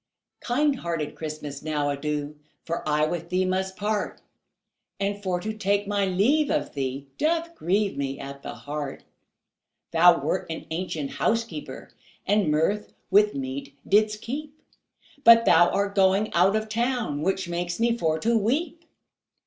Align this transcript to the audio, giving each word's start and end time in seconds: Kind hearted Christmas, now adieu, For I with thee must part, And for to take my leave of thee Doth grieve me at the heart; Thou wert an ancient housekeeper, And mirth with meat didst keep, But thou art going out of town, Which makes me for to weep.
Kind 0.39 0.77
hearted 0.77 1.13
Christmas, 1.13 1.61
now 1.61 1.91
adieu, 1.91 2.35
For 2.63 2.81
I 2.89 3.05
with 3.05 3.29
thee 3.29 3.45
must 3.45 3.77
part, 3.77 4.19
And 4.99 5.21
for 5.21 5.39
to 5.39 5.53
take 5.53 5.85
my 5.87 6.07
leave 6.07 6.49
of 6.49 6.73
thee 6.73 7.05
Doth 7.19 7.53
grieve 7.53 7.95
me 7.99 8.19
at 8.19 8.41
the 8.41 8.55
heart; 8.55 9.03
Thou 9.91 10.19
wert 10.19 10.47
an 10.49 10.65
ancient 10.71 11.11
housekeeper, 11.11 11.91
And 12.25 12.49
mirth 12.49 12.93
with 13.11 13.35
meat 13.35 13.75
didst 13.87 14.23
keep, 14.23 14.59
But 15.23 15.45
thou 15.45 15.69
art 15.69 15.93
going 15.93 16.33
out 16.33 16.55
of 16.55 16.67
town, 16.67 17.21
Which 17.21 17.47
makes 17.47 17.79
me 17.79 17.95
for 17.95 18.17
to 18.21 18.35
weep. 18.35 18.83